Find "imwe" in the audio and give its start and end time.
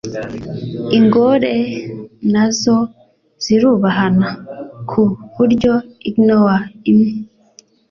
6.91-7.11